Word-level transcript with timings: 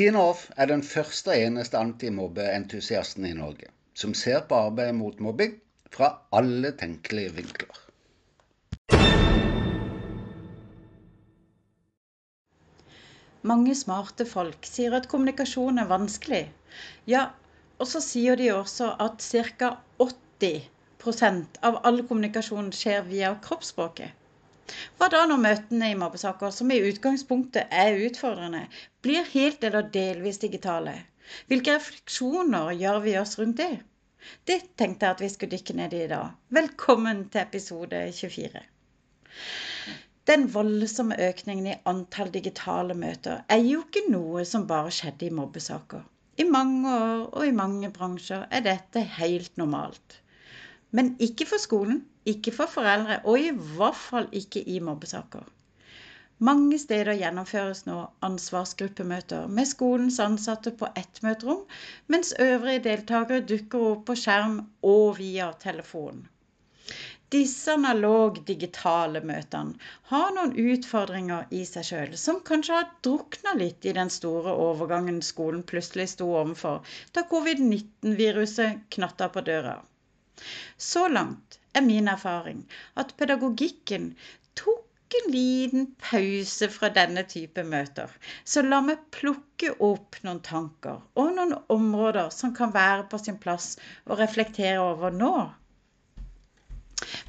Tina 0.00 0.20
Off 0.30 0.46
er 0.56 0.70
den 0.70 0.80
første 0.80 1.28
og 1.28 1.42
eneste 1.44 1.76
antimobbeentusiasten 1.76 3.26
i 3.28 3.34
Norge 3.36 3.66
som 4.02 4.14
ser 4.16 4.46
på 4.48 4.56
arbeidet 4.56 4.94
mot 4.96 5.18
mobbing 5.20 5.58
fra 5.92 6.08
alle 6.38 6.70
tenkelige 6.80 7.34
vinkler. 7.36 7.80
Mange 13.52 13.74
smarte 13.76 14.24
folk 14.30 14.64
sier 14.70 14.96
at 14.96 15.10
kommunikasjon 15.12 15.82
er 15.84 15.92
vanskelig. 15.92 16.46
Ja, 17.04 17.26
og 17.76 17.92
så 17.92 18.00
sier 18.00 18.40
de 18.40 18.48
også 18.56 18.94
at 19.04 19.20
ca. 19.20 19.74
80% 20.00 21.60
av 21.60 21.82
all 21.84 22.00
kommunikasjon 22.08 22.72
skjer 22.72 23.04
via 23.12 23.34
kroppsspråket. 23.44 24.16
Hva 24.98 25.08
da 25.12 25.22
når 25.28 25.40
møtene 25.44 25.90
i 25.92 25.98
mobbesaker, 25.98 26.52
som 26.54 26.70
i 26.70 26.80
utgangspunktet 26.90 27.72
er 27.84 28.00
utfordrende, 28.06 28.66
blir 29.04 29.26
helt 29.34 29.64
eller 29.68 29.88
delvis 29.94 30.40
digitale? 30.42 30.96
Hvilke 31.50 31.76
refleksjoner 31.76 32.74
gjør 32.78 33.00
vi 33.06 33.16
oss 33.20 33.38
rundt 33.40 33.62
det? 33.62 33.72
Det 34.48 34.58
tenkte 34.76 35.06
jeg 35.06 35.16
at 35.16 35.24
vi 35.24 35.28
skulle 35.32 35.56
dykke 35.56 35.76
ned 35.78 35.96
i 35.96 36.04
i 36.04 36.10
dag. 36.10 36.34
Velkommen 36.60 37.24
til 37.32 37.42
episode 37.42 38.02
24. 38.20 38.62
Den 40.30 40.46
voldsomme 40.54 41.16
økningen 41.28 41.68
i 41.70 41.78
antall 41.90 42.28
digitale 42.34 42.94
møter 42.94 43.40
er 43.48 43.62
jo 43.64 43.80
ikke 43.86 44.02
noe 44.12 44.44
som 44.46 44.66
bare 44.70 44.92
skjedde 44.94 45.26
i 45.26 45.34
mobbesaker. 45.34 46.02
I 46.38 46.46
mange 46.46 46.92
år 46.96 47.24
og 47.26 47.46
i 47.46 47.54
mange 47.56 47.90
bransjer 47.96 48.44
er 48.50 48.66
dette 48.66 49.02
helt 49.16 49.56
normalt. 49.60 50.20
Men 50.90 51.14
ikke 51.22 51.46
for 51.46 51.62
skolen, 51.62 52.04
ikke 52.26 52.52
for 52.52 52.70
foreldre, 52.70 53.20
og 53.24 53.38
i 53.38 53.50
hvert 53.54 53.98
fall 53.98 54.28
ikke 54.42 54.62
i 54.74 54.80
mobbesaker. 54.82 55.44
Mange 56.48 56.78
steder 56.80 57.18
gjennomføres 57.20 57.82
nå 57.86 57.98
ansvarsgruppemøter 58.26 59.48
med 59.58 59.68
skolens 59.68 60.18
ansatte 60.24 60.72
på 60.82 60.88
ett 60.96 61.20
møterom, 61.26 61.66
mens 62.14 62.32
øvrige 62.46 62.84
deltakere 62.86 63.44
dukker 63.50 63.86
opp 63.90 64.06
på 64.08 64.16
skjerm 64.22 64.54
og 64.92 65.18
via 65.18 65.50
telefon. 65.64 66.22
Disse 67.30 67.74
analog 67.76 68.40
digitale 68.46 69.20
møtene 69.32 69.76
har 70.14 70.32
noen 70.38 70.56
utfordringer 70.72 71.52
i 71.54 71.60
seg 71.68 71.86
sjøl, 71.90 72.16
som 72.22 72.40
kanskje 72.48 72.78
har 72.78 72.88
drukna 73.06 73.52
litt 73.60 73.86
i 73.86 73.94
den 74.00 74.10
store 74.10 74.56
overgangen 74.64 75.20
skolen 75.28 75.62
plutselig 75.74 76.08
sto 76.14 76.32
overfor 76.40 76.80
da 77.14 77.28
covid-19-viruset 77.34 78.82
knatta 78.96 79.28
på 79.36 79.44
døra. 79.52 79.76
Så 80.76 81.08
langt 81.08 81.58
er 81.74 81.86
min 81.86 82.08
erfaring 82.08 82.62
at 83.02 83.16
pedagogikken 83.18 84.12
tok 84.58 85.16
en 85.18 85.32
liten 85.32 85.86
pause 85.98 86.68
fra 86.70 86.90
denne 86.94 87.22
type 87.28 87.62
møter. 87.66 88.10
Så 88.44 88.62
la 88.66 88.80
meg 88.86 89.06
plukke 89.14 89.72
opp 89.86 90.18
noen 90.26 90.42
tanker 90.46 91.00
og 91.22 91.32
noen 91.36 91.56
områder 91.76 92.30
som 92.34 92.54
kan 92.56 92.74
være 92.76 93.08
på 93.12 93.18
sin 93.22 93.40
plass 93.42 93.72
å 94.06 94.18
reflektere 94.20 94.78
over 94.82 95.14
nå. 95.22 95.34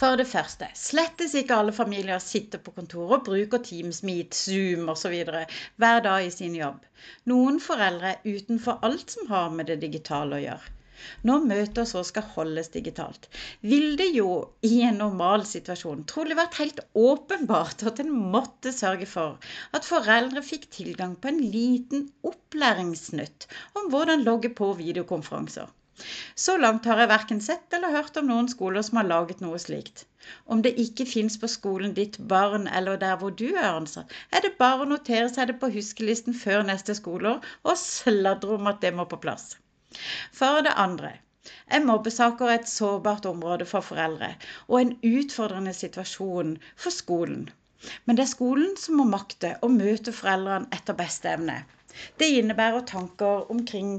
For 0.00 0.16
det 0.16 0.24
første, 0.30 0.66
slettes 0.80 1.34
ikke 1.38 1.56
alle 1.60 1.74
familier 1.76 2.22
sitter 2.24 2.60
på 2.64 2.72
kontor 2.76 3.10
og 3.18 3.26
bruker 3.26 3.60
Teams, 3.66 4.00
Meet, 4.06 4.34
Zoom 4.34 4.88
osv. 4.88 5.14
hver 5.76 6.00
dag 6.06 6.24
i 6.24 6.32
sin 6.32 6.56
jobb. 6.56 6.80
Noen 7.30 7.60
foreldre 7.60 8.14
er 8.14 8.38
utenfor 8.38 8.80
alt 8.88 9.12
som 9.16 9.28
har 9.32 9.52
med 9.54 9.68
det 9.70 9.80
digitale 9.84 10.38
å 10.38 10.44
gjøre. 10.46 10.74
Når 11.30 11.46
møter 11.50 11.86
så 11.90 12.02
skal 12.06 12.26
holdes 12.34 12.70
digitalt, 12.74 13.28
vil 13.72 13.96
det 14.00 14.08
jo 14.16 14.28
i 14.70 14.80
en 14.88 15.00
normal 15.02 15.46
situasjon 15.50 16.04
trolig 16.12 16.38
vært 16.38 16.58
helt 16.62 16.82
åpenbart 17.04 17.86
at 17.90 18.02
en 18.04 18.12
måtte 18.34 18.74
sørge 18.76 19.08
for 19.12 19.50
at 19.78 19.88
foreldre 19.88 20.44
fikk 20.50 20.68
tilgang 20.78 21.16
på 21.16 21.32
en 21.32 21.42
liten 21.56 22.08
opplæringssnutt 22.32 23.48
om 23.80 23.90
hvordan 23.94 24.26
logge 24.30 24.50
på 24.62 24.72
videokonferanser. 24.82 25.68
Så 26.42 26.52
langt 26.62 26.84
har 26.86 27.00
jeg 27.02 27.10
verken 27.10 27.40
sett 27.44 27.72
eller 27.76 27.94
hørt 27.94 28.18
om 28.20 28.28
noen 28.30 28.48
skoler 28.52 28.84
som 28.86 29.00
har 29.00 29.08
laget 29.08 29.40
noe 29.44 29.58
slikt. 29.62 30.04
Om 30.54 30.62
det 30.66 30.76
ikke 30.82 31.06
fins 31.12 31.38
på 31.42 31.50
skolen 31.50 31.94
ditt 31.96 32.18
barn 32.32 32.68
eller 32.80 33.00
der 33.02 33.16
hvor 33.22 33.34
du 33.40 33.46
er 33.48 33.70
ansatt, 33.72 34.14
er 34.30 34.44
det 34.46 34.54
bare 34.60 34.84
å 34.84 34.90
notere 34.92 35.26
seg 35.32 35.50
det 35.50 35.56
på 35.62 35.72
huskelisten 35.74 36.36
før 36.42 36.62
neste 36.68 36.94
skoleår 36.98 37.42
og 37.64 37.80
sladre 37.82 38.60
om 38.60 38.70
at 38.70 38.78
det 38.84 38.94
må 38.94 39.08
på 39.10 39.18
plass. 39.24 39.56
For 40.38 40.62
det 40.66 40.72
andre 40.82 41.10
er 41.76 41.84
mobbesaker 41.88 42.50
et 42.54 42.68
sårbart 42.72 43.26
område 43.30 43.66
for 43.70 43.84
foreldre 43.86 44.28
og 44.66 44.76
en 44.80 44.90
utfordrende 45.10 45.72
situasjon 45.78 46.50
for 46.84 46.94
skolen. 46.96 47.46
Men 48.04 48.18
det 48.18 48.24
er 48.24 48.30
skolen 48.32 48.74
som 48.82 48.98
må 49.00 49.06
makte 49.12 49.54
å 49.62 49.70
møte 49.74 50.14
foreldrene 50.20 50.68
etter 50.78 50.98
beste 50.98 51.30
evne. 51.32 51.56
Det 52.20 52.28
innebærer 52.40 52.84
tanker 52.90 53.48
omkring 53.54 53.94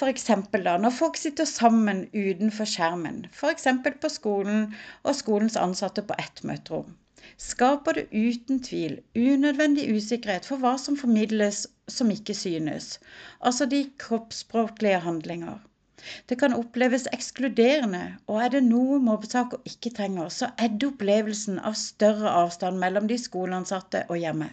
f.eks. 0.00 0.26
da 0.66 0.78
når 0.86 0.96
folk 0.98 1.20
sitter 1.20 1.48
sammen 1.48 2.06
utenfor 2.14 2.68
skjermen, 2.74 3.26
f.eks. 3.30 3.68
på 4.02 4.12
skolen 4.16 4.66
og 5.02 5.18
skolens 5.20 5.60
ansatte 5.66 6.06
på 6.08 6.18
ett 6.24 6.42
møterom 6.48 6.96
skaper 7.42 7.96
det 7.96 8.02
uten 8.12 8.58
tvil 8.66 8.94
unødvendig 9.16 9.84
usikkerhet 9.96 10.46
for 10.48 10.62
hva 10.62 10.72
som 10.78 10.96
formidles 11.00 11.60
som 11.92 12.10
ikke 12.14 12.34
synes, 12.36 12.96
altså 13.40 13.66
de 13.70 13.84
kroppsspråklige 14.02 15.00
handlinger. 15.04 15.60
Det 16.28 16.38
kan 16.40 16.56
oppleves 16.56 17.04
ekskluderende, 17.14 18.02
og 18.26 18.40
er 18.44 18.54
det 18.54 18.62
noe 18.66 18.98
mobbesaker 19.08 19.60
ikke 19.70 19.92
trenger, 19.98 20.32
så 20.34 20.48
er 20.58 20.72
det 20.74 20.88
opplevelsen 20.88 21.60
av 21.62 21.76
større 21.78 22.32
avstand 22.42 22.80
mellom 22.82 23.06
de 23.10 23.18
skoleansatte 23.20 24.02
og 24.08 24.18
hjemme. 24.24 24.48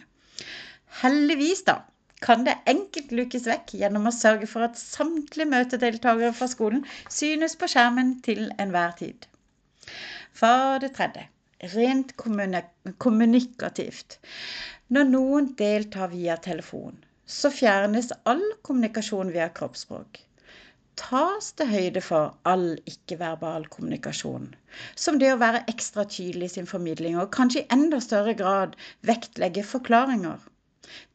Heldigvis, 1.02 1.64
da, 1.72 1.80
kan 2.22 2.46
det 2.46 2.60
enkelt 2.70 3.16
lukes 3.16 3.48
vekk 3.50 3.74
gjennom 3.82 4.10
å 4.10 4.16
sørge 4.16 4.50
for 4.52 4.68
at 4.68 4.78
samtlige 4.78 5.50
møtedeltakere 5.50 6.36
fra 6.38 6.50
skolen 6.52 6.86
synes 7.10 7.58
på 7.58 7.72
skjermen 7.72 8.18
til 8.26 8.50
enhver 8.60 8.96
tid. 9.02 9.30
For 10.38 10.78
det 10.84 10.94
tredje 11.00 11.30
rent 11.74 12.16
kommunikativt. 12.98 14.20
Når 14.90 15.10
noen 15.10 15.54
deltar 15.60 16.12
via 16.14 16.38
telefon, 16.42 16.96
så 17.30 17.52
fjernes 17.54 18.10
all 18.32 18.44
kommunikasjon 18.68 19.32
via 19.36 19.48
kroppsspråk. 19.60 20.20
Tas 21.00 21.52
det 21.62 21.68
høyde 21.70 22.02
for 22.04 22.34
all 22.52 22.66
ikke-verbal 22.92 23.68
kommunikasjon, 23.76 24.48
som 25.04 25.20
det 25.22 25.30
å 25.34 25.42
være 25.44 25.62
ekstra 25.74 26.08
tydelig 26.16 26.50
i 26.50 26.54
sin 26.58 26.70
formidling, 26.72 27.20
og 27.22 27.30
kanskje 27.36 27.64
i 27.64 27.70
enda 27.76 28.00
større 28.04 28.34
grad 28.42 28.74
vektlegge 29.12 29.64
forklaringer. 29.74 30.42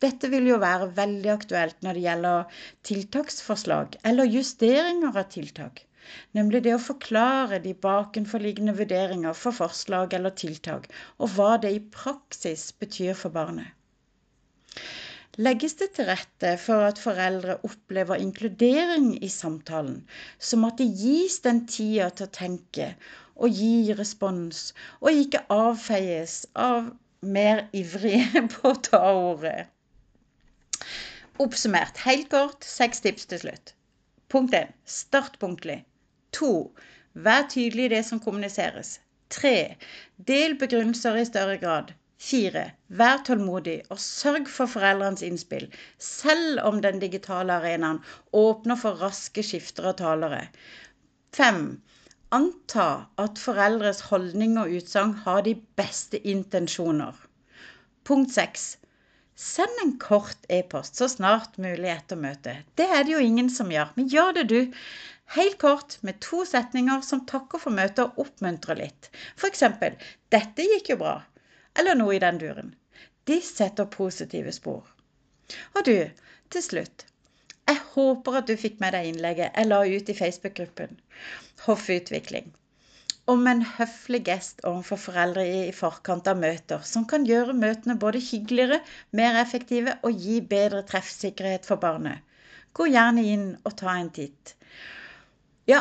Dette 0.05 0.31
vil 0.37 0.47
jo 0.53 0.61
være 0.63 0.93
veldig 1.01 1.33
aktuelt 1.35 1.83
når 1.83 1.99
det 1.99 2.07
gjelder 2.07 2.61
tiltaksforslag 2.91 3.99
eller 4.13 4.31
justeringer 4.39 5.19
av 5.25 5.29
tiltak 5.35 5.85
nemlig 6.37 6.61
det 6.65 6.75
å 6.77 6.83
forklare 6.87 7.59
de 7.65 7.73
bakenforliggende 7.87 8.75
vurderinger 8.81 9.37
for 9.43 9.57
forslag 9.57 10.17
eller 10.19 10.35
tiltak, 10.41 10.89
og 11.19 11.33
hva 11.37 11.55
det 11.63 11.73
i 11.77 11.83
praksis 11.99 12.67
betyr 12.83 13.17
for 13.21 13.35
barnet. 13.37 13.73
Legges 15.37 15.75
det 15.81 15.89
til 15.97 16.07
rette 16.07 16.51
for 16.63 16.85
at 16.87 17.01
foreldre 17.03 17.57
opplever 17.67 18.21
inkludering 18.23 19.09
i 19.19 19.29
samtalen, 19.29 20.05
som 20.39 20.67
at 20.69 20.79
det 20.79 20.87
gis 21.01 21.41
den 21.43 21.65
tida 21.67 22.11
til 22.15 22.29
å 22.29 22.35
tenke 22.37 22.87
og 23.35 23.57
gi 23.59 23.95
respons, 23.99 24.69
og 25.03 25.19
ikke 25.25 25.41
avfeies 25.51 26.37
av 26.55 26.93
mer 27.37 27.65
ivrige 27.75 28.45
på 28.55 28.71
å 28.71 28.81
ta 28.89 29.01
ordet. 29.11 29.67
Oppsummert 31.43 31.99
helt 32.05 32.31
kort 32.31 32.63
seks 32.63 33.03
tips 33.03 33.27
til 33.33 33.43
slutt. 33.43 33.75
Punkt 34.31 34.55
1. 34.55 34.71
Start 34.87 35.41
punktlig. 35.43 35.81
2. 36.39 36.53
Vær 37.27 37.49
tydelig 37.51 37.89
i 37.89 37.95
det 37.97 38.05
som 38.07 38.23
kommuniseres. 38.23 39.01
3. 39.35 39.57
Del 40.31 40.55
begrunnelser 40.63 41.19
i 41.19 41.27
større 41.27 41.59
grad. 41.59 41.91
4. 42.23 42.63
Vær 43.01 43.23
tålmodig 43.27 43.81
og 43.91 43.99
sørg 44.01 44.47
for 44.49 44.71
foreldrenes 44.71 45.25
innspill, 45.27 45.67
selv 45.99 46.61
om 46.63 46.81
den 46.85 47.01
digitale 47.03 47.57
arenaen 47.59 48.01
åpner 48.33 48.79
for 48.81 49.01
raske 49.03 49.43
skifter 49.43 49.91
av 49.91 49.99
talere. 49.99 50.47
5. 51.35 51.65
Anta 52.35 52.87
at 53.21 53.39
foreldres 53.43 54.05
holdning 54.11 54.57
og 54.63 54.73
utsagn 54.79 55.13
har 55.27 55.43
de 55.47 55.57
beste 55.79 56.21
intensjoner. 56.31 57.19
Punkt 58.07 58.33
6. 58.35 58.65
Send 59.35 59.83
en 59.83 59.97
kort 59.99 60.47
e-post 60.49 60.99
så 61.01 61.09
snart 61.11 61.59
mulig 61.59 61.91
etter 61.91 62.19
møtet. 62.19 62.63
Det 62.79 62.87
er 62.87 63.03
det 63.03 63.17
jo 63.17 63.23
ingen 63.23 63.51
som 63.51 63.73
gjør, 63.75 63.91
men 63.97 64.11
gjør 64.11 64.33
det 64.39 64.45
du. 64.53 64.59
Helt 65.35 65.59
kort 65.59 65.97
med 66.07 66.21
to 66.23 66.45
setninger 66.47 67.03
som 67.03 67.25
takker 67.27 67.63
for 67.63 67.75
møtet 67.75 68.05
og 68.05 68.27
oppmuntrer 68.27 68.79
litt. 68.79 69.11
F.eks.: 69.35 69.65
'Dette 70.31 70.69
gikk 70.71 70.93
jo 70.95 71.01
bra', 71.03 71.23
eller 71.79 71.99
noe 71.99 72.17
i 72.17 72.23
den 72.23 72.39
duren. 72.43 72.75
De 73.25 73.41
setter 73.43 73.89
positive 73.91 74.53
spor. 74.53 74.85
Og 75.75 75.85
du, 75.87 75.97
til 76.51 76.63
slutt. 76.65 77.07
Jeg 77.69 77.81
håper 77.95 78.37
at 78.41 78.49
du 78.51 78.59
fikk 78.61 78.77
med 78.83 78.93
deg 78.93 79.09
innlegget 79.09 79.57
jeg 79.57 79.69
la 79.71 79.81
ut 79.89 80.11
i 80.13 80.17
Facebook-gruppen 80.19 80.99
Hoffutvikling. 81.65 82.51
Om 83.33 83.47
en 83.49 83.63
høflig 83.65 84.21
gest 84.27 84.61
overfor 84.69 85.01
foreldre 85.01 85.45
i 85.49 85.73
forkant 85.73 86.29
av 86.29 86.37
møter, 86.43 86.83
som 86.85 87.07
kan 87.09 87.25
gjøre 87.25 87.57
møtene 87.57 87.97
både 88.01 88.21
hyggeligere, 88.21 88.83
mer 89.17 89.39
effektive 89.41 89.95
og 90.05 90.21
gi 90.27 90.43
bedre 90.51 90.83
treffsikkerhet 90.91 91.65
for 91.65 91.81
barnet. 91.81 92.21
Gå 92.77 92.91
gjerne 92.93 93.25
inn 93.31 93.47
og 93.65 93.79
ta 93.81 93.95
en 93.97 94.11
titt. 94.13 94.53
Ja, 95.71 95.81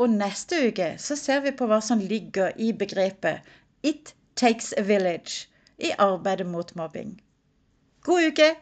og 0.00 0.14
neste 0.14 0.62
uke 0.70 0.94
så 1.04 1.18
ser 1.20 1.44
vi 1.44 1.52
på 1.52 1.68
hva 1.68 1.82
som 1.84 2.00
ligger 2.00 2.56
i 2.56 2.72
begrepet 2.72 3.44
It 3.84 4.14
takes 4.40 4.72
a 4.76 4.82
village 4.82 5.48
i 5.78 5.92
arbeidet 5.98 6.46
mot 6.46 6.74
mobbing. 6.74 7.20
God 8.02 8.22
uke! 8.22 8.56